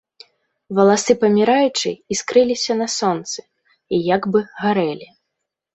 Валасы 0.79 1.13
паміраючай 1.25 1.95
іскрыліся 2.15 2.73
на 2.83 2.87
сонцы 2.97 3.39
і 3.93 4.05
як 4.15 4.21
бы 4.35 4.39
гарэлі. 4.65 5.07